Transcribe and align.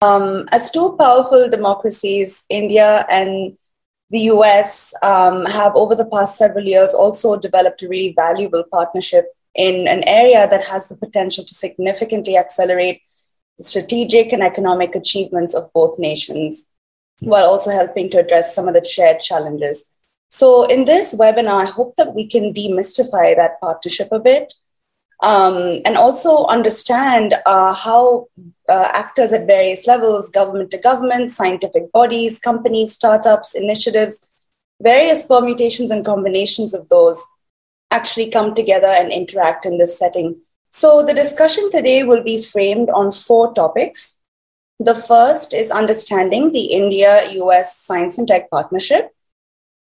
Um, 0.00 0.46
as 0.52 0.70
two 0.70 0.96
powerful 0.96 1.50
democracies, 1.50 2.44
India 2.48 3.04
and 3.10 3.58
the 4.10 4.20
US 4.32 4.94
um, 5.02 5.44
have 5.46 5.74
over 5.74 5.94
the 5.94 6.06
past 6.06 6.38
several 6.38 6.64
years 6.64 6.94
also 6.94 7.36
developed 7.36 7.82
a 7.82 7.88
really 7.88 8.14
valuable 8.16 8.64
partnership 8.70 9.26
in 9.54 9.88
an 9.88 10.04
area 10.06 10.48
that 10.48 10.64
has 10.64 10.88
the 10.88 10.96
potential 10.96 11.44
to 11.44 11.54
significantly 11.54 12.36
accelerate 12.36 13.02
the 13.58 13.64
strategic 13.64 14.32
and 14.32 14.42
economic 14.42 14.94
achievements 14.94 15.54
of 15.54 15.72
both 15.72 15.98
nations 15.98 16.66
while 17.20 17.46
also 17.46 17.70
helping 17.70 18.08
to 18.10 18.18
address 18.18 18.54
some 18.54 18.68
of 18.68 18.74
the 18.74 18.84
shared 18.84 19.20
challenges. 19.20 19.84
So, 20.30 20.64
in 20.64 20.84
this 20.84 21.14
webinar, 21.14 21.62
I 21.62 21.64
hope 21.64 21.96
that 21.96 22.14
we 22.14 22.28
can 22.28 22.54
demystify 22.54 23.34
that 23.34 23.60
partnership 23.60 24.08
a 24.12 24.20
bit 24.20 24.54
um, 25.22 25.80
and 25.84 25.96
also 25.96 26.44
understand 26.46 27.34
uh, 27.44 27.72
how 27.72 28.28
uh, 28.68 28.88
actors 28.92 29.32
at 29.32 29.46
various 29.46 29.86
levels 29.86 30.30
government 30.30 30.70
to 30.70 30.78
government, 30.78 31.30
scientific 31.30 31.90
bodies, 31.92 32.38
companies, 32.38 32.92
startups, 32.92 33.54
initiatives, 33.54 34.26
various 34.80 35.22
permutations 35.24 35.90
and 35.90 36.04
combinations 36.04 36.74
of 36.74 36.88
those 36.88 37.24
actually 37.90 38.30
come 38.30 38.54
together 38.54 38.86
and 38.86 39.10
interact 39.10 39.66
in 39.66 39.78
this 39.78 39.98
setting. 39.98 40.40
So, 40.70 41.04
the 41.04 41.14
discussion 41.14 41.70
today 41.70 42.02
will 42.02 42.22
be 42.22 42.42
framed 42.42 42.90
on 42.90 43.10
four 43.10 43.54
topics. 43.54 44.18
The 44.78 44.94
first 44.94 45.54
is 45.54 45.70
understanding 45.70 46.52
the 46.52 46.66
India 46.66 47.32
US 47.32 47.76
science 47.76 48.18
and 48.18 48.28
tech 48.28 48.50
partnership. 48.50 49.10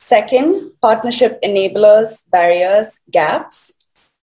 Second, 0.01 0.73
partnership 0.81 1.41
enablers, 1.43 2.29
barriers, 2.31 2.99
gaps. 3.11 3.73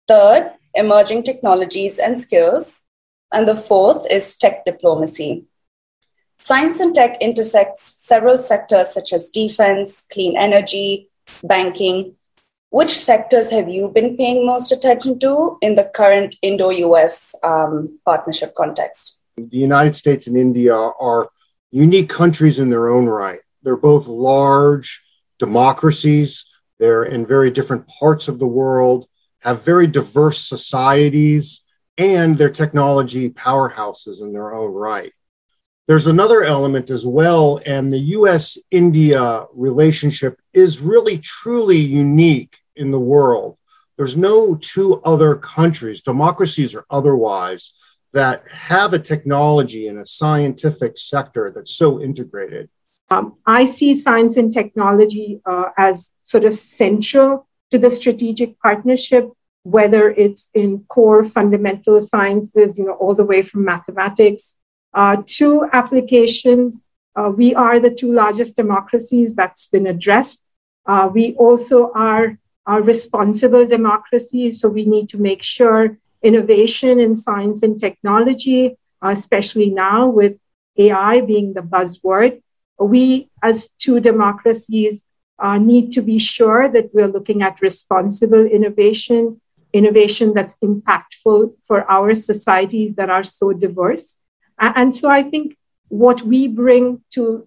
Third, 0.06 0.52
emerging 0.74 1.22
technologies 1.22 1.98
and 1.98 2.20
skills. 2.20 2.82
And 3.32 3.48
the 3.48 3.56
fourth 3.56 4.06
is 4.10 4.34
tech 4.36 4.64
diplomacy. 4.64 5.44
Science 6.38 6.78
and 6.78 6.94
tech 6.94 7.16
intersects 7.20 7.82
several 7.98 8.36
sectors 8.36 8.92
such 8.92 9.12
as 9.12 9.30
defense, 9.30 10.02
clean 10.12 10.36
energy, 10.36 11.08
banking. 11.42 12.16
Which 12.70 12.98
sectors 12.98 13.50
have 13.50 13.68
you 13.68 13.88
been 13.88 14.16
paying 14.16 14.46
most 14.46 14.70
attention 14.72 15.18
to 15.20 15.58
in 15.62 15.74
the 15.74 15.84
current 15.94 16.36
Indo 16.42 16.70
US 16.70 17.34
um, 17.42 17.98
partnership 18.04 18.54
context? 18.54 19.22
The 19.36 19.56
United 19.56 19.96
States 19.96 20.26
and 20.26 20.36
India 20.36 20.74
are 20.74 21.28
unique 21.70 22.08
countries 22.08 22.58
in 22.58 22.68
their 22.70 22.88
own 22.88 23.06
right. 23.06 23.40
They're 23.62 23.76
both 23.76 24.06
large 24.06 25.00
democracies, 25.38 26.44
they're 26.78 27.04
in 27.04 27.26
very 27.26 27.50
different 27.50 27.86
parts 27.88 28.28
of 28.28 28.38
the 28.38 28.46
world 28.46 29.06
have 29.44 29.62
very 29.62 29.86
diverse 29.86 30.48
societies 30.48 31.60
and 31.98 32.36
their 32.36 32.50
technology 32.50 33.30
powerhouses 33.30 34.20
in 34.20 34.32
their 34.32 34.54
own 34.54 34.72
right. 34.72 35.12
There's 35.86 36.06
another 36.06 36.42
element 36.42 36.88
as 36.88 37.04
well, 37.06 37.60
and 37.66 37.92
the 37.92 37.98
US 38.18 38.56
India 38.70 39.44
relationship 39.52 40.40
is 40.54 40.80
really 40.80 41.18
truly 41.18 41.76
unique 41.76 42.56
in 42.74 42.90
the 42.90 42.98
world. 42.98 43.58
There's 43.96 44.16
no 44.16 44.56
two 44.56 45.02
other 45.02 45.36
countries, 45.36 46.00
democracies 46.00 46.74
or 46.74 46.86
otherwise, 46.90 47.72
that 48.14 48.44
have 48.50 48.94
a 48.94 48.98
technology 48.98 49.88
and 49.88 49.98
a 49.98 50.06
scientific 50.06 50.96
sector 50.96 51.52
that's 51.54 51.74
so 51.74 52.00
integrated. 52.00 52.70
Um, 53.10 53.34
I 53.44 53.66
see 53.66 53.94
science 53.94 54.36
and 54.36 54.52
technology 54.52 55.40
uh, 55.44 55.66
as 55.76 56.10
sort 56.22 56.44
of 56.44 56.56
central 56.56 57.46
to 57.70 57.78
the 57.78 57.90
strategic 57.90 58.58
partnership, 58.60 59.30
whether 59.62 60.10
it's 60.10 60.48
in 60.54 60.84
core 60.88 61.24
fundamental 61.24 62.02
sciences, 62.02 62.78
you 62.78 62.86
know, 62.86 62.92
all 62.92 63.14
the 63.14 63.24
way 63.24 63.42
from 63.42 63.64
mathematics 63.64 64.54
uh, 64.92 65.16
to 65.26 65.68
applications. 65.72 66.78
Uh, 67.16 67.30
we 67.34 67.54
are 67.54 67.80
the 67.80 67.90
two 67.90 68.12
largest 68.12 68.56
democracies 68.56 69.34
that's 69.34 69.66
been 69.66 69.86
addressed. 69.86 70.42
Uh, 70.86 71.08
we 71.12 71.34
also 71.34 71.90
are, 71.94 72.38
are 72.66 72.82
responsible 72.82 73.66
democracies, 73.66 74.60
so 74.60 74.68
we 74.68 74.84
need 74.84 75.08
to 75.08 75.18
make 75.18 75.42
sure 75.42 75.96
innovation 76.22 76.98
in 76.98 77.16
science 77.16 77.62
and 77.62 77.80
technology, 77.80 78.76
uh, 79.02 79.10
especially 79.10 79.70
now 79.70 80.08
with 80.08 80.36
AI 80.76 81.20
being 81.20 81.54
the 81.54 81.60
buzzword, 81.60 82.42
we 82.78 83.30
as 83.42 83.68
two 83.78 84.00
democracies 84.00 85.04
uh, 85.44 85.58
need 85.58 85.92
to 85.92 86.00
be 86.00 86.18
sure 86.18 86.70
that 86.70 86.86
we're 86.94 87.14
looking 87.16 87.42
at 87.42 87.60
responsible 87.60 88.46
innovation, 88.46 89.40
innovation 89.74 90.32
that's 90.32 90.56
impactful 90.64 91.40
for 91.66 91.78
our 91.90 92.14
societies 92.14 92.94
that 92.96 93.10
are 93.10 93.24
so 93.24 93.52
diverse. 93.52 94.16
And 94.58 94.96
so 94.96 95.10
I 95.10 95.22
think 95.22 95.56
what 95.88 96.22
we 96.22 96.48
bring 96.48 97.02
to 97.10 97.46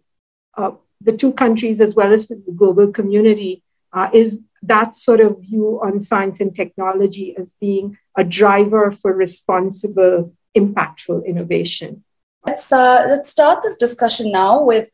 uh, 0.55 0.71
the 1.01 1.13
two 1.21 1.31
countries 1.33 1.81
as 1.81 1.95
well 1.95 2.13
as 2.13 2.27
to 2.27 2.35
the 2.35 2.51
global 2.51 2.87
community 2.91 3.63
uh, 3.93 4.09
is 4.13 4.41
that 4.61 4.95
sort 4.95 5.19
of 5.19 5.41
view 5.41 5.79
on 5.83 5.99
science 5.99 6.39
and 6.39 6.55
technology 6.55 7.35
as 7.35 7.55
being 7.59 7.97
a 8.15 8.23
driver 8.23 8.95
for 9.01 9.11
responsible, 9.11 10.33
impactful 10.55 11.25
innovation. 11.25 12.03
Let's, 12.45 12.71
uh, 12.71 13.05
let's 13.09 13.29
start 13.29 13.63
this 13.63 13.75
discussion 13.75 14.31
now 14.31 14.63
with 14.63 14.87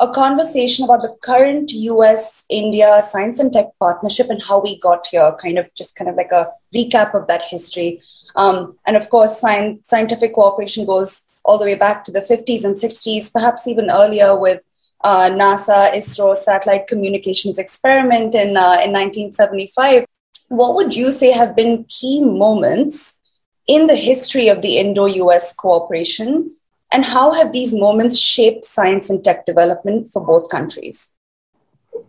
a 0.00 0.08
conversation 0.12 0.84
about 0.84 1.02
the 1.02 1.16
current 1.22 1.72
US 1.72 2.44
India 2.48 3.00
science 3.02 3.40
and 3.40 3.52
tech 3.52 3.66
partnership 3.80 4.30
and 4.30 4.42
how 4.42 4.60
we 4.60 4.78
got 4.78 5.06
here, 5.06 5.34
kind 5.40 5.58
of 5.58 5.74
just 5.74 5.96
kind 5.96 6.08
of 6.08 6.16
like 6.16 6.30
a 6.30 6.52
recap 6.74 7.14
of 7.14 7.26
that 7.26 7.42
history. 7.42 8.00
Um, 8.36 8.76
and 8.86 8.96
of 8.96 9.10
course, 9.10 9.40
science, 9.40 9.88
scientific 9.88 10.34
cooperation 10.34 10.86
goes 10.86 11.26
all 11.44 11.58
the 11.58 11.64
way 11.64 11.74
back 11.74 12.04
to 12.04 12.12
the 12.12 12.20
50s 12.20 12.64
and 12.64 12.76
60s, 12.76 13.32
perhaps 13.32 13.66
even 13.66 13.90
earlier 13.90 14.38
with 14.38 14.62
uh, 15.02 15.30
NASA 15.30 15.92
ISRO 15.94 16.36
satellite 16.36 16.86
communications 16.86 17.58
experiment 17.58 18.34
in, 18.34 18.56
uh, 18.56 18.78
in 18.84 18.92
1975. 18.92 20.04
What 20.48 20.74
would 20.76 20.94
you 20.94 21.10
say 21.10 21.32
have 21.32 21.56
been 21.56 21.84
key 21.88 22.24
moments 22.24 23.20
in 23.66 23.86
the 23.86 23.96
history 23.96 24.48
of 24.48 24.62
the 24.62 24.78
Indo 24.78 25.06
US 25.06 25.52
cooperation 25.52 26.52
and 26.90 27.04
how 27.04 27.32
have 27.32 27.52
these 27.52 27.74
moments 27.74 28.18
shaped 28.18 28.64
science 28.64 29.10
and 29.10 29.22
tech 29.22 29.44
development 29.44 30.08
for 30.12 30.24
both 30.24 30.48
countries? 30.48 31.12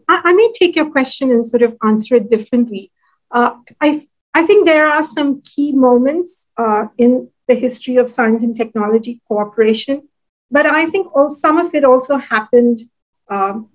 I, 0.07 0.21
I 0.25 0.33
may 0.33 0.51
take 0.53 0.75
your 0.75 0.89
question 0.89 1.31
and 1.31 1.45
sort 1.45 1.63
of 1.63 1.75
answer 1.83 2.15
it 2.15 2.29
differently. 2.29 2.91
Uh, 3.31 3.55
I, 3.81 4.07
I 4.33 4.45
think 4.45 4.65
there 4.65 4.87
are 4.87 5.03
some 5.03 5.41
key 5.41 5.73
moments 5.73 6.47
uh, 6.57 6.85
in 6.97 7.29
the 7.47 7.55
history 7.55 7.97
of 7.97 8.09
science 8.09 8.43
and 8.43 8.55
technology 8.55 9.21
cooperation, 9.27 10.07
but 10.51 10.65
I 10.65 10.89
think 10.89 11.15
all, 11.15 11.29
some 11.29 11.57
of 11.57 11.73
it 11.75 11.83
also 11.83 12.17
happened, 12.17 12.81
um, 13.29 13.69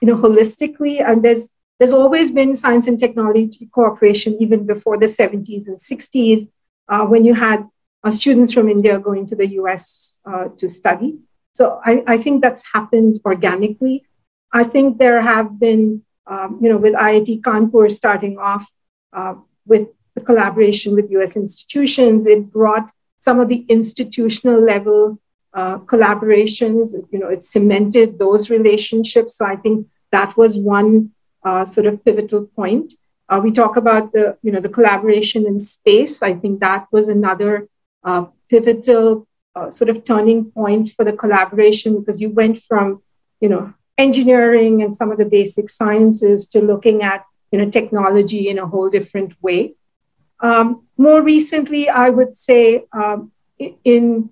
you 0.00 0.08
know, 0.08 0.16
holistically. 0.16 1.02
And 1.06 1.22
there's 1.24 1.48
there's 1.78 1.92
always 1.94 2.30
been 2.30 2.56
science 2.56 2.86
and 2.86 3.00
technology 3.00 3.70
cooperation 3.72 4.36
even 4.38 4.66
before 4.66 4.98
the 4.98 5.06
70s 5.06 5.66
and 5.66 5.80
60s, 5.80 6.46
uh, 6.90 7.06
when 7.06 7.24
you 7.24 7.32
had 7.32 7.66
students 8.08 8.52
from 8.52 8.68
India 8.68 8.98
going 8.98 9.26
to 9.26 9.36
the 9.36 9.46
US 9.60 10.18
uh, 10.24 10.46
to 10.56 10.68
study. 10.68 11.18
So 11.52 11.80
I, 11.84 12.02
I, 12.06 12.22
think 12.22 12.40
that's 12.40 12.62
happened 12.72 13.20
organically. 13.26 14.06
I 14.52 14.64
think 14.64 14.98
there 14.98 15.20
have 15.20 15.60
been, 15.60 16.02
um, 16.26 16.58
you 16.62 16.70
know, 16.70 16.78
with 16.78 16.94
IIT 16.94 17.42
Kanpur 17.42 17.90
starting 17.90 18.38
off 18.38 18.66
uh, 19.12 19.34
with 19.66 19.88
the 20.14 20.22
collaboration 20.22 20.94
with 20.94 21.10
US 21.10 21.36
institutions, 21.36 22.26
it 22.26 22.50
brought 22.50 22.90
some 23.20 23.38
of 23.40 23.48
the 23.48 23.66
institutional 23.68 24.60
level 24.64 25.18
uh, 25.52 25.78
collaborations, 25.78 26.94
you 27.10 27.18
know, 27.18 27.28
it 27.28 27.44
cemented 27.44 28.18
those 28.18 28.50
relationships. 28.50 29.36
So 29.36 29.44
I 29.44 29.56
think 29.56 29.86
that 30.12 30.36
was 30.36 30.56
one 30.56 31.10
uh, 31.44 31.64
sort 31.64 31.86
of 31.86 32.04
pivotal 32.04 32.46
point. 32.46 32.94
Uh, 33.28 33.40
we 33.42 33.52
talk 33.52 33.76
about 33.76 34.12
the, 34.12 34.36
you 34.42 34.52
know, 34.52 34.60
the 34.60 34.68
collaboration 34.68 35.46
in 35.46 35.60
space. 35.60 36.22
I 36.22 36.34
think 36.34 36.60
that 36.60 36.86
was 36.90 37.08
another 37.08 37.68
uh, 38.04 38.24
pivotal 38.48 39.26
uh, 39.54 39.70
sort 39.70 39.90
of 39.90 40.04
turning 40.04 40.50
point 40.50 40.92
for 40.96 41.04
the 41.04 41.12
collaboration 41.12 41.98
because 41.98 42.20
you 42.20 42.30
went 42.30 42.62
from, 42.64 43.02
you 43.40 43.48
know, 43.48 43.72
engineering 43.98 44.82
and 44.82 44.96
some 44.96 45.10
of 45.10 45.18
the 45.18 45.24
basic 45.24 45.70
sciences 45.70 46.46
to 46.48 46.60
looking 46.60 47.02
at, 47.02 47.24
you 47.52 47.58
know, 47.58 47.68
technology 47.70 48.48
in 48.48 48.58
a 48.58 48.66
whole 48.66 48.88
different 48.90 49.34
way. 49.42 49.74
Um, 50.40 50.86
more 50.96 51.20
recently, 51.20 51.88
I 51.88 52.10
would 52.10 52.34
say 52.36 52.84
um, 52.92 53.32
in 53.84 54.30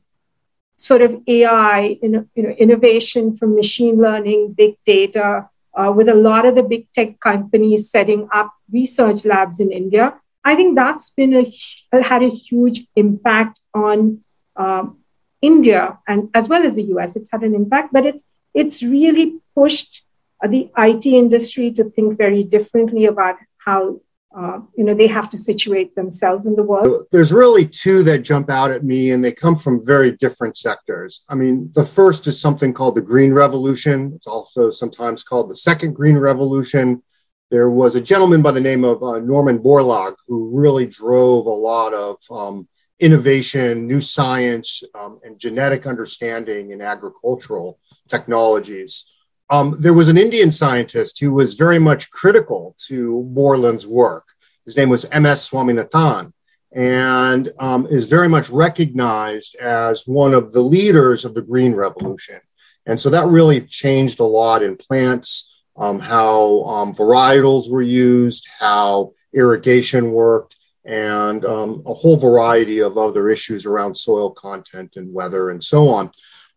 sort 0.76 1.02
of 1.02 1.20
AI, 1.26 1.98
in, 2.00 2.28
you 2.34 2.42
know, 2.44 2.50
innovation 2.50 3.36
from 3.36 3.54
machine 3.54 4.00
learning, 4.00 4.54
big 4.56 4.76
data, 4.86 5.48
uh, 5.74 5.92
with 5.94 6.08
a 6.08 6.14
lot 6.14 6.46
of 6.46 6.54
the 6.54 6.62
big 6.62 6.90
tech 6.92 7.20
companies 7.20 7.90
setting 7.90 8.28
up 8.32 8.52
research 8.72 9.24
labs 9.24 9.60
in 9.60 9.70
India. 9.70 10.14
I 10.44 10.54
think 10.54 10.76
that's 10.76 11.10
been 11.10 11.34
a 11.34 12.02
had 12.02 12.22
a 12.22 12.30
huge 12.30 12.86
impact 12.96 13.58
on 13.74 14.20
um, 14.56 14.98
India 15.42 15.98
and 16.06 16.30
as 16.34 16.48
well 16.48 16.66
as 16.66 16.74
the 16.74 16.84
US. 16.94 17.16
It's 17.16 17.28
had 17.30 17.42
an 17.42 17.54
impact, 17.54 17.92
but 17.92 18.06
it's 18.06 18.24
it's 18.54 18.82
really 18.82 19.40
pushed 19.54 20.02
uh, 20.42 20.48
the 20.48 20.70
IT 20.78 21.06
industry 21.06 21.70
to 21.72 21.84
think 21.90 22.16
very 22.16 22.42
differently 22.42 23.06
about 23.06 23.36
how 23.58 24.00
uh, 24.36 24.60
you 24.76 24.84
know, 24.84 24.94
they 24.94 25.06
have 25.06 25.30
to 25.30 25.38
situate 25.38 25.94
themselves 25.94 26.44
in 26.44 26.54
the 26.54 26.62
world. 26.62 27.06
There's 27.10 27.32
really 27.32 27.66
two 27.66 28.02
that 28.04 28.18
jump 28.18 28.50
out 28.50 28.70
at 28.70 28.84
me, 28.84 29.12
and 29.12 29.24
they 29.24 29.32
come 29.32 29.56
from 29.56 29.84
very 29.84 30.12
different 30.12 30.56
sectors. 30.56 31.24
I 31.28 31.34
mean, 31.34 31.70
the 31.74 31.84
first 31.84 32.26
is 32.26 32.38
something 32.38 32.74
called 32.74 32.94
the 32.94 33.00
Green 33.00 33.32
Revolution. 33.32 34.12
It's 34.14 34.26
also 34.26 34.70
sometimes 34.70 35.22
called 35.22 35.50
the 35.50 35.56
Second 35.56 35.94
Green 35.94 36.18
Revolution. 36.18 37.02
There 37.50 37.70
was 37.70 37.94
a 37.94 38.00
gentleman 38.00 38.42
by 38.42 38.50
the 38.50 38.60
name 38.60 38.84
of 38.84 39.02
uh, 39.02 39.18
Norman 39.20 39.58
Borlaug 39.58 40.16
who 40.26 40.50
really 40.52 40.86
drove 40.86 41.46
a 41.46 41.50
lot 41.50 41.94
of 41.94 42.18
um, 42.30 42.68
innovation, 43.00 43.86
new 43.86 44.00
science, 44.00 44.82
um, 44.94 45.20
and 45.24 45.38
genetic 45.38 45.86
understanding 45.86 46.72
in 46.72 46.82
agricultural 46.82 47.78
technologies. 48.08 49.04
Um, 49.50 49.76
there 49.80 49.94
was 49.94 50.08
an 50.08 50.18
Indian 50.18 50.50
scientist 50.50 51.18
who 51.20 51.32
was 51.32 51.54
very 51.54 51.78
much 51.78 52.10
critical 52.10 52.76
to 52.86 53.26
Borlaug's 53.34 53.86
work. 53.86 54.26
His 54.66 54.76
name 54.76 54.90
was 54.90 55.06
M.S. 55.06 55.48
Swaminathan, 55.48 56.32
and 56.72 57.52
um, 57.58 57.86
is 57.86 58.04
very 58.04 58.28
much 58.28 58.50
recognized 58.50 59.56
as 59.56 60.06
one 60.06 60.34
of 60.34 60.52
the 60.52 60.60
leaders 60.60 61.24
of 61.24 61.34
the 61.34 61.40
Green 61.40 61.74
Revolution. 61.74 62.40
And 62.84 63.00
so 63.00 63.08
that 63.08 63.26
really 63.26 63.62
changed 63.62 64.20
a 64.20 64.24
lot 64.24 64.62
in 64.62 64.76
plants, 64.76 65.57
um, 65.78 65.98
how 65.98 66.64
um, 66.64 66.94
varietals 66.94 67.70
were 67.70 67.82
used, 67.82 68.46
how 68.58 69.12
irrigation 69.32 70.12
worked, 70.12 70.56
and 70.84 71.44
um, 71.44 71.82
a 71.86 71.94
whole 71.94 72.16
variety 72.16 72.80
of 72.80 72.98
other 72.98 73.28
issues 73.28 73.66
around 73.66 73.94
soil 73.94 74.30
content 74.30 74.94
and 74.96 75.12
weather 75.12 75.50
and 75.50 75.62
so 75.62 75.88
on, 75.88 76.10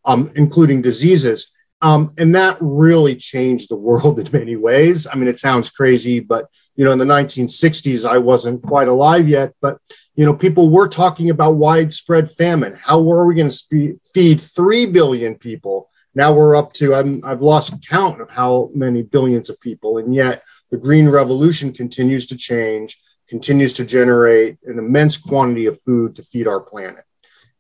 um, 0.05 0.31
including 0.35 0.81
diseases. 0.81 1.51
Um, 1.81 2.13
and 2.17 2.33
that 2.35 2.57
really 2.61 3.15
changed 3.15 3.69
the 3.69 3.75
world 3.87 4.19
in 4.19 4.29
many 4.31 4.55
ways. 4.55 5.05
I 5.05 5.15
mean, 5.15 5.27
it 5.27 5.39
sounds 5.39 5.69
crazy, 5.69 6.19
but 6.19 6.47
you 6.75 6.85
know, 6.85 6.91
in 6.91 6.99
the 6.99 7.05
1960s, 7.05 8.09
I 8.09 8.17
wasn't 8.17 8.63
quite 8.63 8.87
alive 8.87 9.27
yet, 9.27 9.53
but 9.61 9.77
you 10.15 10.25
know, 10.25 10.33
people 10.33 10.69
were 10.69 10.87
talking 10.87 11.29
about 11.29 11.55
widespread 11.55 12.31
famine. 12.31 12.77
How 12.81 13.01
were 13.01 13.25
we 13.25 13.35
going 13.35 13.49
to 13.49 13.99
feed 14.13 14.41
three 14.41 14.85
billion 14.85 15.35
people? 15.35 15.90
Now 16.13 16.33
we're 16.33 16.55
up 16.55 16.73
to 16.73 16.93
i 16.93 17.03
have 17.29 17.41
lost 17.41 17.87
count 17.87 18.21
of 18.21 18.29
how 18.29 18.69
many 18.73 19.01
billions 19.01 19.49
of 19.49 19.59
people, 19.61 19.97
and 19.97 20.13
yet 20.13 20.43
the 20.69 20.77
green 20.77 21.07
revolution 21.07 21.73
continues 21.73 22.25
to 22.27 22.35
change, 22.35 22.97
continues 23.29 23.73
to 23.73 23.85
generate 23.85 24.57
an 24.65 24.77
immense 24.77 25.17
quantity 25.17 25.67
of 25.67 25.81
food 25.81 26.15
to 26.15 26.23
feed 26.23 26.47
our 26.47 26.59
planet. 26.59 27.05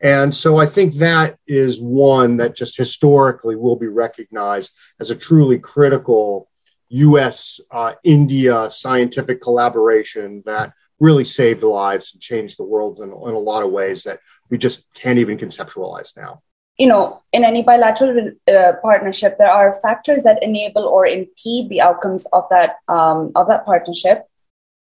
And 0.01 0.33
so 0.33 0.57
I 0.57 0.65
think 0.65 0.95
that 0.95 1.37
is 1.47 1.79
one 1.79 2.37
that 2.37 2.55
just 2.55 2.75
historically 2.75 3.55
will 3.55 3.75
be 3.75 3.87
recognized 3.87 4.71
as 4.99 5.11
a 5.11 5.15
truly 5.15 5.59
critical 5.59 6.49
US 6.89 7.59
uh, 7.71 7.93
India 8.03 8.69
scientific 8.71 9.41
collaboration 9.41 10.43
that 10.45 10.73
really 10.99 11.23
saved 11.23 11.63
lives 11.63 12.13
and 12.13 12.21
changed 12.21 12.57
the 12.57 12.63
world 12.63 12.99
in, 12.99 13.09
in, 13.09 13.13
a 13.13 13.39
lot 13.39 13.63
of 13.63 13.71
ways 13.71 14.03
that 14.03 14.19
we 14.49 14.57
just 14.57 14.83
can't 14.93 15.19
even 15.19 15.37
conceptualize 15.37 16.15
now. 16.17 16.41
You 16.77 16.87
know, 16.87 17.21
in 17.31 17.43
any 17.43 17.61
bilateral 17.61 18.31
uh, 18.51 18.73
partnership, 18.81 19.37
there 19.37 19.51
are 19.51 19.73
factors 19.81 20.23
that 20.23 20.41
enable 20.41 20.83
or 20.83 21.05
impede 21.05 21.69
the 21.69 21.81
outcomes 21.81 22.25
of 22.33 22.45
that 22.49 22.77
um, 22.87 23.31
of 23.35 23.47
that 23.47 23.65
partnership. 23.65 24.25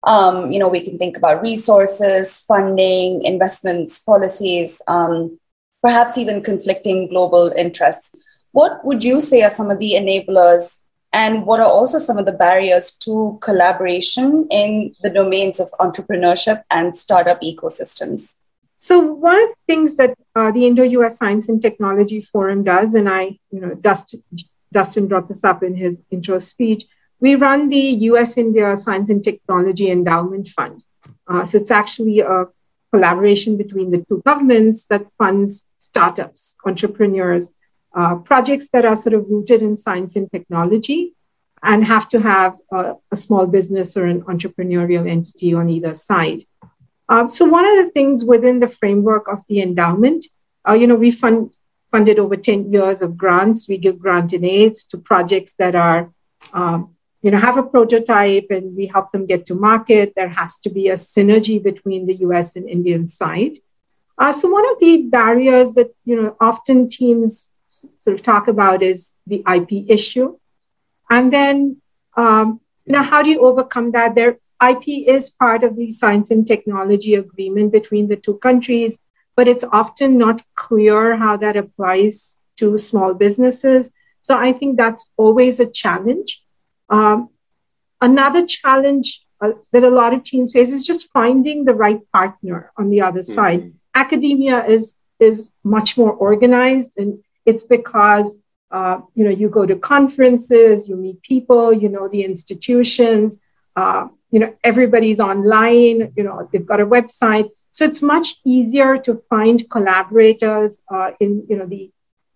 Um, 0.04 0.52
you 0.52 0.60
know, 0.60 0.68
we 0.68 0.82
can 0.82 0.98
think 0.98 1.18
about 1.18 1.42
resources, 1.42 2.40
funding, 2.42 3.24
investments, 3.24 4.00
policies, 4.00 4.82
um, 4.88 5.40
perhaps 5.82 6.18
even 6.18 6.44
conflicting 6.44 7.08
global 7.10 7.52
interests. 7.58 8.14
What 8.52 8.84
would 8.86 9.04
you 9.04 9.20
say 9.20 9.42
are 9.42 9.50
some 9.50 9.72
of 9.72 9.80
the 9.80 9.94
enablers, 9.94 10.80
and 11.14 11.46
what 11.46 11.60
are 11.60 11.66
also 11.66 11.98
some 11.98 12.18
of 12.18 12.26
the 12.26 12.32
barriers 12.32 12.92
to 13.00 13.40
collaboration 13.42 14.48
in 14.52 14.96
the 15.02 15.10
domains 15.10 15.60
of 15.60 15.72
entrepreneurship 15.80 16.64
and 16.70 16.96
startup 16.96 17.42
ecosystems? 17.42 18.36
So 18.88 19.00
one 19.00 19.36
of 19.36 19.50
the 19.50 19.56
things 19.68 19.98
that 19.98 20.18
uh, 20.34 20.50
the 20.52 20.66
Indo-US 20.66 21.18
Science 21.18 21.50
and 21.50 21.62
Technology 21.62 22.22
Forum 22.22 22.64
does, 22.64 22.94
and 22.94 23.10
I, 23.10 23.38
you 23.52 23.60
know, 23.60 23.74
Dustin, 23.76 24.24
Dustin 24.72 25.10
brought 25.10 25.28
this 25.28 25.44
up 25.44 25.62
in 25.62 25.76
his 25.76 26.02
intro 26.10 26.40
speech, 26.40 26.86
we 27.20 27.36
run 27.36 27.68
the 27.68 27.86
US 28.12 28.38
India 28.38 28.78
Science 28.78 29.10
and 29.10 29.22
Technology 29.22 29.92
Endowment 29.92 30.48
Fund. 30.48 30.84
Uh, 31.28 31.44
so 31.44 31.58
it's 31.58 31.70
actually 31.70 32.22
a 32.22 32.46
collaboration 32.94 33.58
between 33.58 33.92
the 33.92 34.06
two 34.08 34.22
governments 34.26 34.86
that 34.86 35.06
funds 35.18 35.64
startups, 35.80 36.56
entrepreneurs, 36.66 37.50
uh, 37.94 38.16
projects 38.16 38.70
that 38.72 38.86
are 38.86 38.96
sort 38.96 39.16
of 39.16 39.26
rooted 39.30 39.62
in 39.62 39.76
science 39.76 40.16
and 40.16 40.32
technology 40.32 41.14
and 41.62 41.84
have 41.84 42.08
to 42.08 42.22
have 42.22 42.56
a, 42.72 42.94
a 43.12 43.18
small 43.18 43.48
business 43.48 43.98
or 43.98 44.06
an 44.06 44.22
entrepreneurial 44.22 45.06
entity 45.10 45.54
on 45.54 45.70
either 45.70 45.94
side. 45.94 46.46
Um, 47.10 47.30
so 47.30 47.46
one 47.46 47.66
of 47.66 47.86
the 47.86 47.92
things 47.92 48.24
within 48.24 48.60
the 48.60 48.70
framework 48.70 49.28
of 49.28 49.40
the 49.48 49.62
endowment, 49.62 50.26
uh, 50.68 50.74
you 50.74 50.88
know, 50.88 50.96
we 50.96 51.12
fund 51.12 51.54
funded 51.92 52.20
over 52.20 52.36
10 52.36 52.72
years 52.74 53.02
of 53.02 53.18
grants. 53.18 53.70
We 53.70 53.78
give 53.78 53.98
grant 53.98 54.34
and 54.34 54.44
aids 54.44 54.84
to 54.86 54.98
projects 54.98 55.54
that 55.58 55.74
are 55.74 56.12
um, 56.54 56.98
you 57.22 57.32
know, 57.32 57.40
have 57.40 57.58
a 57.58 57.64
prototype 57.64 58.48
and 58.52 58.76
we 58.76 58.88
help 58.88 59.12
them 59.12 59.26
get 59.26 59.46
to 59.48 59.56
market. 59.56 60.14
There 60.16 60.30
has 60.30 60.58
to 60.60 60.70
be 60.70 60.90
a 60.90 60.96
synergy 60.96 61.62
between 61.62 62.06
the 62.06 62.16
US 62.28 62.56
and 62.56 62.70
Indian 62.70 63.08
side. 63.08 63.58
Uh, 64.18 64.34
so 64.34 64.50
one 64.50 64.68
of 64.70 64.80
the 64.80 65.04
barriers 65.04 65.74
that, 65.74 65.94
you 66.06 66.16
know, 66.16 66.36
often 66.40 66.90
teams 66.90 67.50
sort 68.00 68.18
of 68.18 68.24
talk 68.24 68.48
about 68.48 68.82
is 68.82 69.14
the 69.26 69.44
IP 69.56 69.90
issue. 69.90 70.38
And 71.10 71.32
then, 71.32 71.82
um, 72.16 72.62
you 72.86 72.94
know, 72.94 73.04
how 73.04 73.22
do 73.22 73.30
you 73.30 73.42
overcome 73.42 73.92
that? 73.92 74.16
Their 74.16 74.38
IP 74.62 75.08
is 75.08 75.30
part 75.30 75.64
of 75.64 75.76
the 75.76 75.92
science 75.92 76.32
and 76.32 76.48
technology 76.48 77.16
agreement 77.16 77.72
between 77.72 78.08
the 78.08 78.16
two 78.16 78.38
countries, 78.38 78.98
but 79.36 79.48
it's 79.48 79.64
often 79.72 80.18
not 80.18 80.42
clear 80.56 81.16
how 81.16 81.38
that 81.38 81.56
applies 81.56 82.38
to 82.58 82.78
small 82.78 83.14
businesses. 83.14 83.90
So 84.22 84.36
I 84.36 84.54
think 84.54 84.78
that's 84.78 85.06
always 85.16 85.60
a 85.60 85.68
challenge. 85.68 86.42
Um, 86.90 87.30
another 88.02 88.46
challenge 88.46 89.22
uh, 89.40 89.52
that 89.72 89.84
a 89.84 89.90
lot 89.90 90.14
of 90.14 90.24
teams 90.24 90.54
face 90.54 90.72
is 90.72 90.86
just 90.86 91.10
finding 91.12 91.66
the 91.66 91.74
right 91.74 92.02
partner 92.12 92.72
on 92.78 92.90
the 92.90 93.02
other 93.02 93.22
mm-hmm. 93.22 93.34
side. 93.34 93.74
Academia 93.94 94.66
is 94.66 94.96
is 95.20 95.50
much 95.64 95.98
more 95.98 96.12
organized, 96.12 96.92
and 96.98 97.20
it's 97.46 97.64
because 97.64 98.40
uh, 98.72 99.00
you 99.16 99.24
know 99.24 99.30
you 99.30 99.50
go 99.50 99.66
to 99.66 99.76
conferences, 99.76 100.88
you 100.88 100.96
meet 100.96 101.22
people, 101.22 101.74
you 101.74 101.90
know 101.90 102.08
the 102.08 102.24
institutions. 102.24 103.38
Uh, 103.82 104.08
you 104.34 104.40
know 104.42 104.52
everybody's 104.72 105.20
online. 105.32 105.98
You 106.18 106.24
know 106.26 106.50
they've 106.52 106.70
got 106.74 106.82
a 106.82 106.90
website, 106.98 107.48
so 107.72 107.86
it's 107.90 108.02
much 108.02 108.28
easier 108.56 108.92
to 109.06 109.12
find 109.30 109.58
collaborators 109.76 110.72
uh, 110.94 111.12
in 111.24 111.32
you 111.50 111.58
know 111.58 111.68
the 111.76 111.84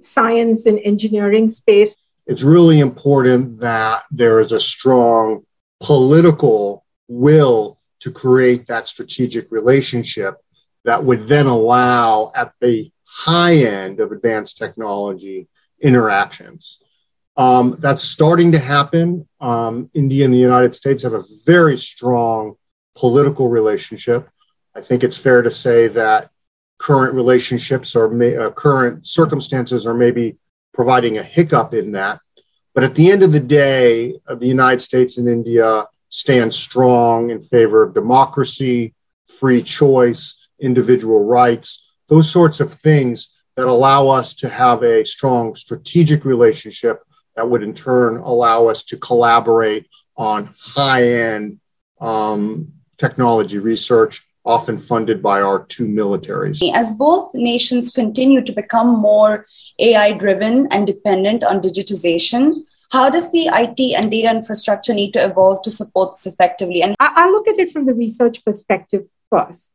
science 0.02 0.66
and 0.66 0.78
engineering 0.92 1.48
space 1.48 1.96
it's 2.32 2.44
really 2.44 2.80
important 2.80 3.60
that 3.60 4.04
there 4.12 4.40
is 4.40 4.52
a 4.52 4.60
strong 4.60 5.46
political 5.80 6.86
will 7.08 7.80
to 8.00 8.12
create 8.12 8.68
that 8.68 8.88
strategic 8.88 9.52
relationship 9.52 10.38
that 10.86 11.04
would 11.04 11.28
then 11.28 11.48
allow 11.48 12.32
at 12.36 12.54
the 12.62 12.92
high 13.04 13.56
end 13.56 14.00
of 14.00 14.12
advanced 14.12 14.58
technology 14.58 15.48
interactions. 15.82 16.80
Um, 17.38 17.78
that's 17.80 18.04
starting 18.04 18.52
to 18.52 18.60
happen. 18.60 19.28
Um, 19.40 19.90
India 19.94 20.26
and 20.26 20.34
the 20.34 20.38
United 20.38 20.76
States 20.76 21.04
have 21.04 21.14
a 21.14 21.24
very 21.46 21.78
strong 21.78 22.56
political 22.96 23.50
relationship. 23.50 24.30
I 24.76 24.82
think 24.82 25.04
it's 25.04 25.18
fair 25.18 25.42
to 25.42 25.52
say 25.52 25.88
that 25.90 26.30
current 26.78 27.14
relationships 27.14 27.96
or 27.96 28.10
may, 28.10 28.36
uh, 28.36 28.52
current 28.52 29.08
circumstances 29.08 29.86
are 29.86 29.94
maybe 29.94 30.38
providing 30.74 31.18
a 31.18 31.24
hiccup 31.24 31.74
in 31.74 31.92
that. 31.94 32.20
But 32.74 32.84
at 32.84 32.96
the 32.96 33.12
end 33.12 33.24
of 33.24 33.32
the 33.32 33.40
day, 33.40 34.16
uh, 34.28 34.36
the 34.36 34.48
United 34.48 34.80
States 34.80 35.18
and 35.18 35.28
India 35.28 35.86
stand 36.10 36.54
strong 36.54 37.30
in 37.30 37.42
favor 37.42 37.84
of 37.84 37.94
democracy, 37.94 38.94
free 39.28 39.62
choice, 39.62 40.36
individual 40.60 41.24
rights, 41.24 41.88
those 42.08 42.30
sorts 42.30 42.60
of 42.60 42.74
things 42.74 43.30
that 43.56 43.68
allow 43.68 44.08
us 44.08 44.34
to 44.34 44.50
have 44.50 44.84
a 44.84 45.06
strong 45.06 45.56
strategic 45.56 46.26
relationship 46.26 47.02
that 47.36 47.50
would 47.50 47.64
in 47.64 47.74
turn 47.74 48.18
allow 48.18 48.68
us 48.68 48.84
to 48.84 48.98
collaborate 48.98 49.88
on 50.18 50.54
high 50.60 51.08
end 51.08 51.60
um, 52.00 52.74
technology 52.98 53.58
research 53.58 54.26
often 54.44 54.80
funded 54.80 55.22
by 55.22 55.42
our 55.42 55.66
two 55.66 55.88
militaries. 55.88 56.60
As 56.74 56.94
both 56.94 57.32
nations 57.34 57.92
continue 57.92 58.42
to 58.44 58.52
become 58.52 58.88
more 58.88 59.46
AI 59.80 60.14
driven 60.14 60.68
and 60.72 60.88
dependent 60.88 61.44
on 61.44 61.62
digitization, 61.62 62.64
how 62.92 63.10
does 63.10 63.32
the 63.32 63.50
IT 63.54 63.96
and 63.96 64.12
data 64.12 64.30
infrastructure 64.30 64.94
need 64.94 65.14
to 65.14 65.24
evolve 65.24 65.62
to 65.64 65.72
support 65.72 66.14
this 66.14 66.26
effectively? 66.26 66.82
And 66.82 66.96
I, 67.00 67.30
look 67.30 67.48
at 67.48 67.60
it 67.60 67.72
from 67.72 67.86
the 67.86 67.94
research 67.94 68.44
perspective 68.44 69.06
first, 69.30 69.70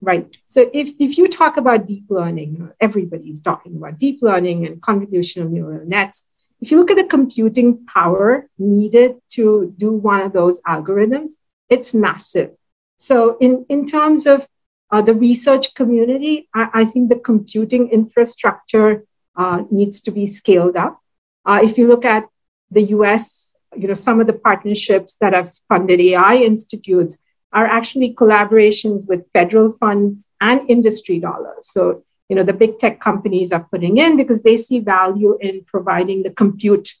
right? 0.00 0.34
So 0.48 0.68
if, 0.72 0.94
if 0.98 1.18
you 1.18 1.28
talk 1.28 1.56
about 1.56 1.86
deep 1.86 2.06
learning, 2.08 2.70
everybody's 2.80 3.40
talking 3.40 3.76
about 3.76 3.98
deep 3.98 4.20
learning 4.22 4.66
and 4.66 4.80
convolutional 4.80 5.50
neural 5.50 5.86
nets. 5.86 6.24
If 6.60 6.70
you 6.70 6.78
look 6.78 6.90
at 6.90 6.96
the 6.96 7.04
computing 7.04 7.86
power 7.86 8.48
needed 8.58 9.16
to 9.30 9.72
do 9.78 9.92
one 9.92 10.22
of 10.22 10.32
those 10.32 10.60
algorithms, 10.62 11.32
it's 11.68 11.94
massive 11.94 12.50
So, 12.96 13.36
in, 13.38 13.64
in 13.68 13.86
terms 13.86 14.26
of 14.26 14.46
uh, 14.90 15.02
the 15.02 15.14
research 15.14 15.74
community, 15.74 16.48
I, 16.54 16.68
I, 16.74 16.84
think 16.86 17.08
the 17.08 17.22
computing 17.30 17.90
infrastructure 17.90 19.04
uh, 19.36 19.62
needs 19.70 20.00
to 20.00 20.10
be 20.10 20.26
scaled 20.26 20.76
up. 20.76 20.98
Uh, 21.44 21.60
if 21.62 21.78
you 21.78 21.86
look 21.86 22.04
at 22.04 22.24
the 22.70 22.82
US, 22.96 23.54
you 23.76 23.86
know, 23.86 23.94
some 23.94 24.20
of 24.20 24.26
the 24.26 24.32
partnerships 24.32 25.16
that 25.20 25.34
have 25.34 25.52
funded 25.68 26.00
AI 26.00 26.36
institutes 26.36 27.18
are 27.52 27.66
actually 27.66 28.14
collaborations 28.14 29.06
with 29.06 29.30
federal 29.32 29.72
funds 29.72 30.24
and 30.40 30.68
industry 30.68 31.18
dollars. 31.18 31.68
So, 31.70 32.04
you 32.28 32.36
know, 32.36 32.42
the 32.42 32.52
big 32.52 32.78
tech 32.78 33.00
companies 33.00 33.52
are 33.52 33.66
putting 33.70 33.98
in 33.98 34.16
because 34.16 34.42
they 34.42 34.58
see 34.58 34.80
value 34.80 35.38
in 35.40 35.64
providing 35.64 36.22
the 36.22 36.30
compute 36.30 36.94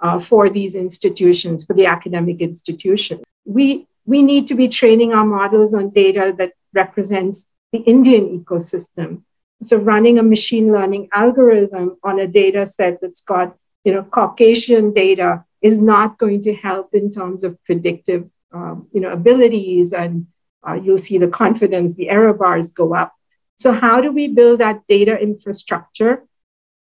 uh, 0.00 0.18
for 0.18 0.48
these 0.48 0.74
institutions, 0.74 1.64
for 1.64 1.74
the 1.74 1.86
academic 1.86 2.40
institutions. 2.40 3.22
We, 3.44 3.86
we 4.06 4.22
need 4.22 4.48
to 4.48 4.54
be 4.54 4.68
training 4.68 5.12
our 5.12 5.24
models 5.24 5.74
on 5.74 5.90
data 5.90 6.34
that 6.38 6.52
represents 6.72 7.44
the 7.72 7.80
Indian 7.80 8.40
ecosystem. 8.40 9.22
So 9.62 9.76
running 9.76 10.18
a 10.18 10.22
machine 10.22 10.72
learning 10.72 11.10
algorithm 11.12 11.96
on 12.02 12.18
a 12.18 12.26
data 12.26 12.66
set 12.66 13.00
that's 13.02 13.20
got, 13.20 13.54
you 13.84 13.92
know, 13.92 14.02
Caucasian 14.02 14.94
data 14.94 15.44
is 15.60 15.80
not 15.80 16.18
going 16.18 16.42
to 16.44 16.54
help 16.54 16.94
in 16.94 17.12
terms 17.12 17.44
of 17.44 17.62
predictive, 17.64 18.30
um, 18.52 18.88
you 18.92 19.00
know, 19.02 19.12
abilities. 19.12 19.92
And 19.92 20.28
uh, 20.66 20.74
you'll 20.74 20.98
see 20.98 21.18
the 21.18 21.28
confidence, 21.28 21.94
the 21.94 22.08
error 22.08 22.32
bars 22.32 22.70
go 22.70 22.94
up. 22.94 23.14
So 23.60 23.72
how 23.72 24.00
do 24.00 24.10
we 24.10 24.28
build 24.28 24.60
that 24.60 24.80
data 24.88 25.18
infrastructure 25.18 26.24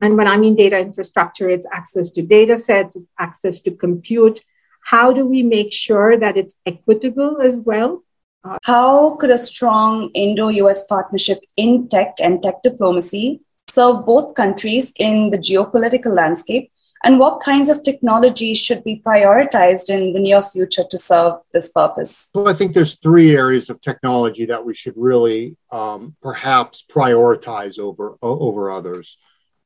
and 0.01 0.19
when 0.19 0.27
I 0.27 0.37
mean 0.37 0.55
data 0.55 0.79
infrastructure, 0.79 1.49
it's 1.49 1.67
access 1.73 2.11
to 2.11 2.23
data 2.23 2.59
sets, 2.59 2.95
it's 2.97 3.07
access 3.19 3.61
to 3.61 3.71
compute. 3.71 4.41
How 4.85 5.13
do 5.13 5.25
we 5.25 5.43
make 5.43 5.73
sure 5.73 6.19
that 6.19 6.37
it's 6.37 6.55
equitable 6.67 7.41
as 7.41 7.57
well? 7.61 8.03
Uh, 8.45 8.59
How 8.65 9.17
could 9.17 9.31
a 9.31 9.39
strong 9.39 10.11
Indo 10.13 10.49
US 10.49 10.85
partnership 10.87 11.41
in 11.57 11.89
tech 11.89 12.17
and 12.21 12.43
tech 12.43 12.63
diplomacy 12.63 13.41
serve 13.69 14.05
both 14.05 14.35
countries 14.35 14.93
in 14.99 15.31
the 15.31 15.39
geopolitical 15.39 16.13
landscape? 16.13 16.71
And 17.05 17.19
what 17.19 17.41
kinds 17.41 17.69
of 17.69 17.83
technologies 17.83 18.59
should 18.59 18.83
be 18.83 19.03
prioritized 19.05 19.91
in 19.91 20.13
the 20.15 20.21
near 20.21 20.43
future 20.43 20.85
to 20.91 20.99
serve 20.99 21.35
this 21.53 21.71
purpose? 21.71 22.31
So 22.35 22.49
I 22.49 22.55
think 22.55 22.73
there's 22.73 22.97
three 22.97 23.37
areas 23.37 23.71
of 23.71 23.81
technology 23.81 24.47
that 24.47 24.65
we 24.65 24.75
should 24.75 24.95
really 24.97 25.57
um, 25.71 26.17
perhaps 26.23 26.83
prioritize 26.91 27.79
over 27.79 28.17
over 28.23 28.71
others 28.71 29.19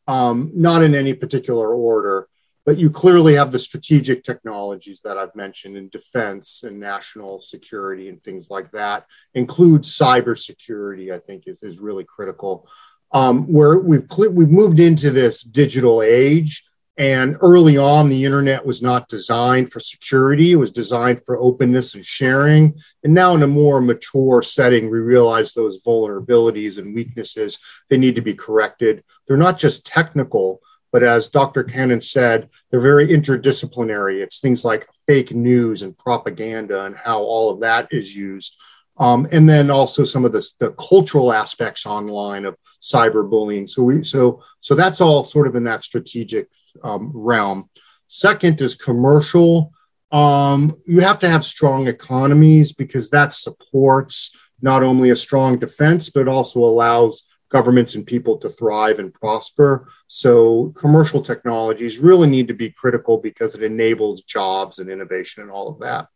um, 0.09 0.50
not 0.54 0.83
in 0.83 0.95
any 0.95 1.12
particular 1.12 1.73
order, 1.73 2.28
but 2.64 2.78
you 2.78 2.90
clearly 2.90 3.35
have 3.35 3.52
the 3.52 3.59
strategic 3.59 4.25
technologies 4.25 5.00
that 5.04 5.18
I've 5.18 5.37
mentioned 5.37 5.76
in 5.76 5.90
defense 5.90 6.62
and 6.64 6.80
national 6.80 7.40
security 7.40 8.09
and 8.09 8.23
things 8.25 8.50
like 8.50 8.71
that. 8.73 9.07
Includes 9.35 9.97
cybersecurity, 9.97 11.14
I 11.14 11.18
think, 11.18 11.45
is, 11.47 11.62
is 11.62 11.78
really 11.78 12.04
critical. 12.04 12.66
Um, 13.12 13.50
where 13.50 13.78
we've 13.78 14.07
we've 14.18 14.50
moved 14.50 14.80
into 14.80 15.11
this 15.11 15.42
digital 15.42 16.02
age, 16.02 16.64
and 16.98 17.36
early 17.42 17.78
on, 17.78 18.08
the 18.08 18.24
internet 18.24 18.66
was 18.66 18.82
not 18.82 19.08
designed 19.08 19.70
for 19.70 19.78
security, 19.78 20.52
it 20.52 20.56
was 20.56 20.72
designed 20.72 21.24
for 21.24 21.38
openness 21.38 21.94
and 21.94 22.04
sharing. 22.04 22.74
And 23.04 23.14
now, 23.14 23.36
in 23.36 23.44
a 23.44 23.46
more 23.46 23.80
mature 23.80 24.42
setting, 24.42 24.90
we 24.90 24.98
realize 24.98 25.54
those 25.54 25.80
vulnerabilities 25.84 26.78
and 26.78 26.92
weaknesses, 26.92 27.60
they 27.88 27.98
need 27.98 28.16
to 28.16 28.22
be 28.22 28.34
corrected. 28.34 29.04
They're 29.26 29.36
not 29.36 29.58
just 29.58 29.86
technical, 29.86 30.60
but 30.90 31.04
as 31.04 31.28
Dr. 31.28 31.62
Cannon 31.62 32.00
said, 32.00 32.48
they're 32.70 32.80
very 32.80 33.06
interdisciplinary. 33.06 34.20
It's 34.20 34.40
things 34.40 34.64
like 34.64 34.88
fake 35.06 35.32
news 35.32 35.82
and 35.82 35.96
propaganda 35.96 36.84
and 36.84 36.96
how 36.96 37.20
all 37.20 37.50
of 37.50 37.60
that 37.60 37.86
is 37.92 38.14
used. 38.14 38.56
Um, 38.96 39.28
and 39.30 39.48
then 39.48 39.70
also 39.70 40.02
some 40.02 40.24
of 40.24 40.32
the, 40.32 40.44
the 40.58 40.72
cultural 40.72 41.32
aspects 41.32 41.86
online 41.86 42.44
of 42.44 42.56
cyberbullying. 42.82 43.70
So 43.70 43.84
we 43.84 44.02
so 44.02 44.42
so 44.60 44.74
that's 44.74 45.00
all 45.00 45.24
sort 45.24 45.46
of 45.46 45.54
in 45.54 45.62
that 45.64 45.84
strategic 45.84 46.48
um, 46.82 47.12
realm. 47.14 47.68
Second 48.06 48.61
is 48.61 48.75
commercial. 48.75 49.73
Um, 50.11 50.76
you 50.87 51.00
have 51.00 51.18
to 51.20 51.28
have 51.28 51.44
strong 51.44 51.87
economies 51.88 52.73
because 52.73 53.11
that 53.11 53.35
supports 53.35 54.30
not 54.62 54.82
only 54.82 55.11
a 55.11 55.16
strong 55.16 55.58
defense 55.58 56.08
but 56.08 56.28
also 56.28 56.61
allows 56.61 57.23
governments 57.50 57.94
and 57.94 58.06
people 58.06 58.37
to 58.38 58.49
thrive 58.50 58.99
and 58.99 59.12
prosper. 59.12 59.88
So 60.06 60.73
commercial 60.76 61.23
technologies 61.23 61.99
really 61.99 62.28
need 62.28 62.49
to 62.49 62.54
be 62.54 62.70
critical 62.70 63.18
because 63.18 63.54
it 63.54 63.62
enables 63.62 64.23
jobs 64.23 64.78
and 64.78 64.90
innovation 64.90 65.42
and 65.42 65.50
all 65.50 65.68
of 65.68 65.78
that. 65.80 66.08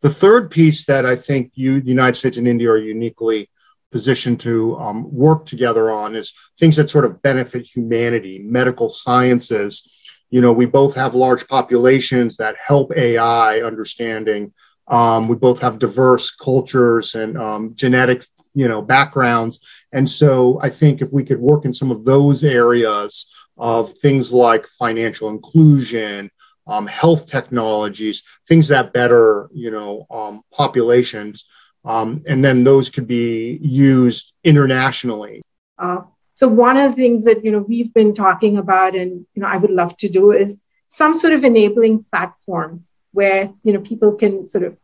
The 0.00 0.10
third 0.10 0.50
piece 0.50 0.86
that 0.86 1.04
I 1.04 1.16
think 1.16 1.52
you, 1.54 1.80
the 1.80 1.88
United 1.88 2.16
States 2.16 2.36
and 2.36 2.46
India 2.46 2.70
are 2.70 2.78
uniquely 2.78 3.50
positioned 3.90 4.38
to 4.40 4.76
um, 4.76 5.12
work 5.12 5.46
together 5.46 5.90
on 5.90 6.14
is 6.14 6.32
things 6.58 6.76
that 6.76 6.90
sort 6.90 7.04
of 7.04 7.22
benefit 7.22 7.66
humanity, 7.66 8.38
medical 8.38 8.90
sciences. 8.90 9.88
You 10.30 10.40
know, 10.40 10.52
we 10.52 10.66
both 10.66 10.94
have 10.94 11.14
large 11.14 11.46
populations 11.48 12.36
that 12.36 12.56
help 12.62 12.92
AI 12.96 13.60
understanding. 13.60 14.52
Um, 14.86 15.28
we 15.28 15.36
both 15.36 15.60
have 15.60 15.78
diverse 15.78 16.30
cultures 16.30 17.14
and 17.14 17.36
um, 17.36 17.72
genetic, 17.74 18.24
you 18.54 18.68
know, 18.68 18.82
backgrounds. 18.82 19.60
And 19.92 20.08
so 20.08 20.58
I 20.62 20.70
think 20.70 21.02
if 21.02 21.12
we 21.12 21.24
could 21.24 21.40
work 21.40 21.64
in 21.64 21.74
some 21.74 21.90
of 21.90 22.04
those 22.04 22.44
areas 22.44 23.26
of 23.56 23.96
things 23.98 24.32
like 24.32 24.66
financial 24.78 25.28
inclusion, 25.28 26.30
um, 26.66 26.86
health 26.86 27.26
technologies, 27.26 28.22
things 28.46 28.68
that 28.68 28.92
better, 28.92 29.48
you 29.52 29.70
know, 29.70 30.06
um, 30.10 30.42
populations. 30.52 31.44
Um, 31.84 32.22
and 32.26 32.44
then 32.44 32.64
those 32.64 32.90
could 32.90 33.06
be 33.06 33.58
used 33.62 34.32
internationally. 34.44 35.40
Uh, 35.78 36.02
so 36.38 36.46
one 36.46 36.76
of 36.76 36.94
the 36.94 37.02
things 37.02 37.24
that 37.24 37.44
you 37.44 37.50
know 37.50 37.64
we've 37.68 37.92
been 37.92 38.14
talking 38.14 38.58
about, 38.58 38.94
and 38.94 39.26
you 39.34 39.42
know, 39.42 39.48
I 39.48 39.56
would 39.56 39.72
love 39.72 39.96
to 39.96 40.08
do 40.08 40.30
is 40.30 40.56
some 40.88 41.18
sort 41.18 41.32
of 41.32 41.42
enabling 41.42 42.04
platform 42.12 42.84
where 43.10 43.52
you 43.64 43.72
know 43.72 43.80
people 43.80 44.12
can 44.12 44.48
sort 44.48 44.62
of 44.62 44.76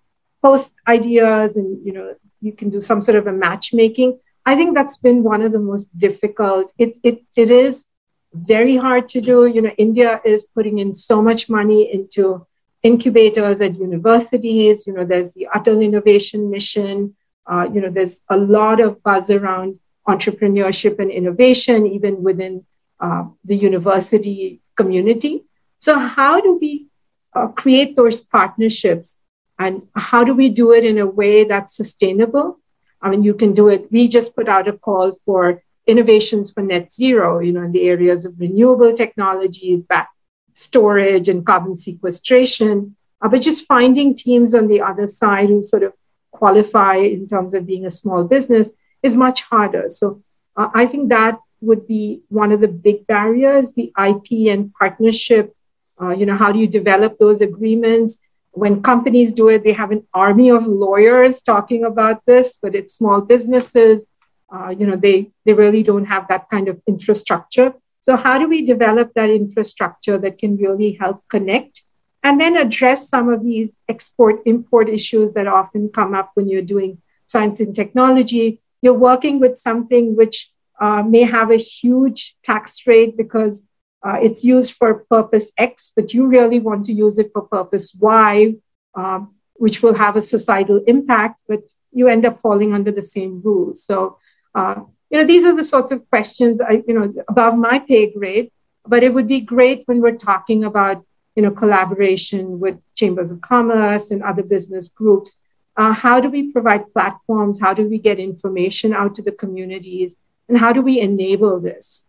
post 0.42 0.72
ideas, 0.88 1.54
and 1.54 1.86
you 1.86 1.92
know, 1.92 2.16
you 2.40 2.50
can 2.50 2.70
do 2.70 2.80
some 2.80 3.00
sort 3.00 3.16
of 3.18 3.28
a 3.28 3.32
matchmaking. 3.32 4.18
I 4.44 4.56
think 4.56 4.74
that's 4.74 4.96
been 4.96 5.22
one 5.22 5.42
of 5.42 5.52
the 5.52 5.60
most 5.60 5.96
difficult. 5.96 6.72
It 6.76 6.98
it 7.04 7.22
it 7.36 7.52
is 7.52 7.84
very 8.32 8.76
hard 8.76 9.08
to 9.10 9.20
do. 9.20 9.46
You 9.46 9.62
know, 9.62 9.74
India 9.78 10.20
is 10.24 10.44
putting 10.56 10.80
in 10.80 10.92
so 10.92 11.22
much 11.22 11.48
money 11.48 11.88
into 11.94 12.44
incubators 12.82 13.60
at 13.60 13.78
universities. 13.78 14.88
You 14.88 14.94
know, 14.94 15.04
there's 15.04 15.34
the 15.34 15.46
Atal 15.54 15.84
Innovation 15.84 16.50
Mission. 16.50 17.14
Uh, 17.46 17.68
you 17.72 17.80
know, 17.80 17.90
there's 17.90 18.22
a 18.28 18.36
lot 18.36 18.80
of 18.80 19.00
buzz 19.04 19.30
around 19.30 19.78
entrepreneurship 20.08 20.98
and 20.98 21.10
innovation, 21.10 21.86
even 21.86 22.22
within 22.22 22.64
uh, 23.00 23.24
the 23.44 23.56
university 23.56 24.60
community. 24.76 25.44
So, 25.80 25.98
how 25.98 26.40
do 26.40 26.58
we 26.60 26.86
uh, 27.34 27.48
create 27.48 27.96
those 27.96 28.22
partnerships? 28.22 29.18
And 29.58 29.86
how 29.94 30.24
do 30.24 30.34
we 30.34 30.48
do 30.48 30.72
it 30.72 30.84
in 30.84 30.98
a 30.98 31.06
way 31.06 31.44
that's 31.44 31.76
sustainable? 31.76 32.58
I 33.00 33.10
mean, 33.10 33.22
you 33.22 33.34
can 33.34 33.54
do 33.54 33.68
it. 33.68 33.90
We 33.92 34.08
just 34.08 34.34
put 34.34 34.48
out 34.48 34.66
a 34.66 34.72
call 34.72 35.18
for 35.24 35.62
innovations 35.86 36.50
for 36.50 36.62
net 36.62 36.92
zero, 36.92 37.40
you 37.40 37.52
know, 37.52 37.62
in 37.62 37.72
the 37.72 37.86
areas 37.86 38.24
of 38.24 38.40
renewable 38.40 38.94
technologies, 38.96 39.84
back 39.84 40.08
storage 40.54 41.28
and 41.28 41.44
carbon 41.44 41.76
sequestration, 41.76 42.96
uh, 43.20 43.28
but 43.28 43.42
just 43.42 43.66
finding 43.66 44.16
teams 44.16 44.54
on 44.54 44.68
the 44.68 44.80
other 44.80 45.06
side 45.06 45.48
who 45.48 45.62
sort 45.62 45.82
of 45.82 45.92
qualify 46.30 46.96
in 46.96 47.28
terms 47.28 47.54
of 47.54 47.66
being 47.66 47.86
a 47.86 47.90
small 47.90 48.24
business 48.24 48.70
is 49.04 49.14
much 49.14 49.42
harder. 49.42 49.84
So 49.88 50.22
uh, 50.56 50.68
I 50.74 50.86
think 50.86 51.10
that 51.10 51.38
would 51.60 51.86
be 51.86 52.22
one 52.28 52.50
of 52.52 52.60
the 52.60 52.68
big 52.68 53.06
barriers, 53.06 53.72
the 53.72 53.92
IP 54.08 54.28
and 54.52 54.72
partnership. 54.74 55.54
Uh, 56.00 56.10
you 56.10 56.26
know, 56.26 56.36
how 56.36 56.50
do 56.50 56.58
you 56.58 56.66
develop 56.66 57.18
those 57.18 57.40
agreements? 57.40 58.18
When 58.50 58.82
companies 58.82 59.32
do 59.32 59.48
it, 59.48 59.64
they 59.64 59.72
have 59.72 59.92
an 59.92 60.06
army 60.12 60.48
of 60.50 60.66
lawyers 60.66 61.40
talking 61.40 61.84
about 61.84 62.24
this, 62.26 62.58
but 62.60 62.74
it's 62.74 62.96
small 62.96 63.20
businesses 63.20 64.06
uh, 64.54 64.70
you 64.70 64.86
know, 64.86 64.96
they, 64.96 65.30
they 65.44 65.52
really 65.52 65.82
don't 65.82 66.04
have 66.04 66.28
that 66.28 66.48
kind 66.50 66.68
of 66.68 66.80
infrastructure. 66.86 67.74
So 68.00 68.16
how 68.16 68.38
do 68.38 68.48
we 68.48 68.64
develop 68.64 69.12
that 69.14 69.30
infrastructure 69.30 70.18
that 70.18 70.38
can 70.38 70.56
really 70.56 70.92
help 71.00 71.24
connect 71.28 71.82
and 72.22 72.40
then 72.40 72.56
address 72.56 73.08
some 73.08 73.28
of 73.30 73.42
these 73.42 73.76
export 73.88 74.42
import 74.46 74.88
issues 74.88 75.34
that 75.34 75.46
often 75.46 75.88
come 75.88 76.14
up 76.14 76.30
when 76.34 76.48
you're 76.48 76.62
doing 76.62 77.00
science 77.26 77.60
and 77.60 77.74
technology? 77.74 78.60
You're 78.84 79.02
working 79.10 79.40
with 79.40 79.56
something 79.58 80.14
which 80.14 80.50
uh, 80.78 81.02
may 81.02 81.24
have 81.36 81.50
a 81.50 81.56
huge 81.56 82.36
tax 82.44 82.86
rate 82.86 83.16
because 83.16 83.62
uh, 84.06 84.18
it's 84.26 84.44
used 84.44 84.74
for 84.74 85.06
purpose 85.16 85.50
X, 85.56 85.90
but 85.96 86.12
you 86.12 86.26
really 86.26 86.60
want 86.60 86.84
to 86.86 86.92
use 86.92 87.16
it 87.16 87.30
for 87.32 87.42
purpose 87.42 87.94
Y, 87.98 88.56
um, 88.94 89.34
which 89.54 89.82
will 89.82 89.94
have 89.94 90.16
a 90.16 90.22
societal 90.34 90.82
impact, 90.86 91.40
but 91.48 91.62
you 91.92 92.08
end 92.08 92.26
up 92.26 92.42
falling 92.42 92.74
under 92.74 92.92
the 92.92 93.02
same 93.02 93.40
rules. 93.42 93.82
So 93.82 94.18
uh, 94.54 94.80
you 95.10 95.18
know, 95.18 95.26
these 95.26 95.44
are 95.44 95.56
the 95.56 95.64
sorts 95.64 95.92
of 95.92 96.08
questions, 96.10 96.60
I, 96.60 96.82
you 96.86 96.94
know, 96.94 97.14
above 97.28 97.56
my 97.56 97.78
pay 97.78 98.12
grade, 98.12 98.50
but 98.86 99.02
it 99.02 99.14
would 99.14 99.28
be 99.28 99.40
great 99.40 99.84
when 99.86 100.00
we're 100.00 100.16
talking 100.16 100.64
about, 100.64 101.04
you 101.36 101.42
know, 101.42 101.52
collaboration 101.52 102.60
with 102.60 102.76
chambers 102.94 103.30
of 103.30 103.40
commerce 103.40 104.10
and 104.10 104.22
other 104.22 104.42
business 104.42 104.88
groups 104.88 105.36
Uh, 105.76 105.92
how 105.92 106.20
do 106.20 106.28
we 106.28 106.52
provide 106.52 106.92
platforms? 106.92 107.60
How 107.60 107.74
do 107.74 107.88
we 107.88 107.98
get 107.98 108.18
information 108.18 108.92
out 108.92 109.14
to 109.16 109.22
the 109.22 109.32
communities? 109.32 110.16
And 110.48 110.58
how 110.58 110.72
do 110.72 110.82
we 110.82 111.00
enable 111.00 111.60
this? 111.60 112.06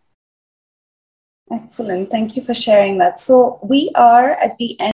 Excellent. 1.52 2.10
Thank 2.10 2.36
you 2.36 2.42
for 2.42 2.54
sharing 2.54 2.98
that. 2.98 3.20
So, 3.20 3.58
we 3.62 3.90
are 3.94 4.30
at 4.32 4.58
the 4.58 4.70
end. 4.80 4.84